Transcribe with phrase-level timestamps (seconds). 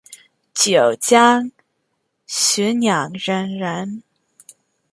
[0.55, 1.51] 九江
[2.27, 4.01] 浔阳人人。